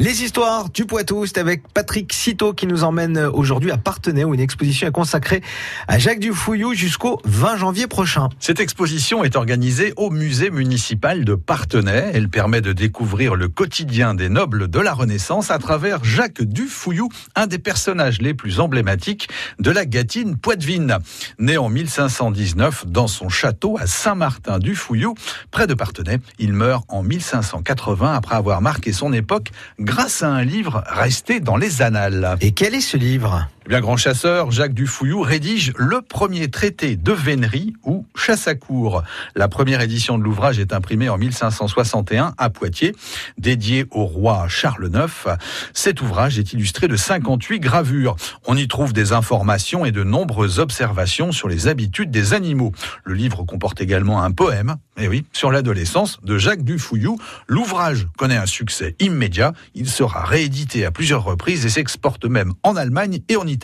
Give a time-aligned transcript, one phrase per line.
[0.00, 4.32] Les histoires du Poitou, c'est avec Patrick Citeau qui nous emmène aujourd'hui à Partenay où
[4.32, 5.42] une exposition est consacrée
[5.88, 8.30] à Jacques Dufouillou jusqu'au 20 janvier prochain.
[8.38, 12.12] Cette exposition est organisée au musée municipal de Partenay.
[12.14, 17.10] Elle permet de découvrir le quotidien des nobles de la Renaissance à travers Jacques Dufouillou,
[17.34, 20.96] un des personnages les plus emblématiques de la Gâtine poitevine.
[21.38, 25.12] Né en 1519 dans son château à Saint-Martin-du-Fouillou,
[25.50, 29.50] près de Partenay, il meurt en 1580 après avoir marqué son époque
[29.90, 32.36] grâce à un livre resté dans les annales.
[32.40, 33.48] Et quel est ce livre?
[33.70, 39.04] Bien, grand chasseur, Jacques Dufouillou rédige le premier traité de vénerie ou chasse à cour.
[39.36, 42.96] La première édition de l'ouvrage est imprimée en 1561 à Poitiers,
[43.38, 45.36] dédié au roi Charles IX.
[45.72, 48.16] Cet ouvrage est illustré de 58 gravures.
[48.44, 52.72] On y trouve des informations et de nombreuses observations sur les habitudes des animaux.
[53.04, 57.18] Le livre comporte également un poème, et eh oui, sur l'adolescence de Jacques Dufouillou.
[57.46, 59.52] L'ouvrage connaît un succès immédiat.
[59.76, 63.59] Il sera réédité à plusieurs reprises et s'exporte même en Allemagne et en Italie.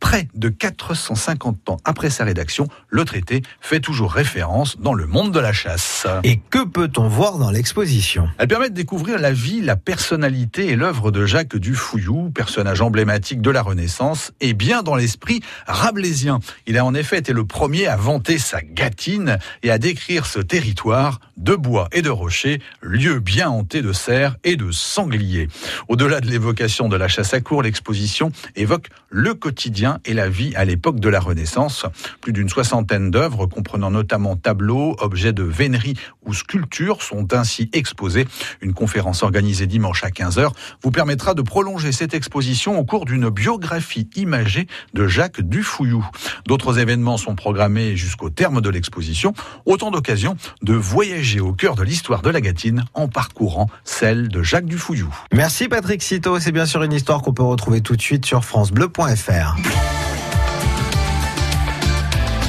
[0.00, 5.32] Près de 450 ans après sa rédaction, le traité fait toujours référence dans le monde
[5.32, 6.06] de la chasse.
[6.22, 8.28] Et que peut-on voir dans l'exposition?
[8.38, 13.40] Elle permet de découvrir la vie, la personnalité et l'œuvre de Jacques Dufouillou, personnage emblématique
[13.40, 16.40] de la Renaissance, et bien dans l'esprit rabelaisien.
[16.66, 20.40] Il a en effet été le premier à vanter sa gâtine et à décrire ce
[20.40, 25.48] territoire de bois et de rochers, lieu bien hanté de cerfs et de sangliers.
[25.88, 30.54] Au-delà de l'évocation de la chasse à cour, l'exposition évoque le quotidien et la vie
[30.56, 31.86] à l'époque de la Renaissance.
[32.20, 35.94] Plus d'une soixantaine d'œuvres, comprenant notamment tableaux, objets de vénerie
[36.26, 38.28] ou sculptures, sont ainsi exposées.
[38.60, 40.50] Une conférence organisée dimanche à 15h
[40.82, 46.06] vous permettra de prolonger cette exposition au cours d'une biographie imagée de Jacques Dufouillou.
[46.46, 49.32] D'autres événements sont programmés jusqu'au terme de l'exposition.
[49.64, 54.42] Autant d'occasions de voyager au cœur de l'histoire de la Gâtine en parcourant celle de
[54.42, 55.08] Jacques Dufouillou.
[55.32, 56.38] Merci Patrick Citeau.
[56.38, 58.44] C'est bien sûr une histoire qu'on peut retrouver tout de suite sur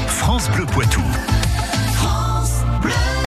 [0.08, 1.04] France Bleu Poitou.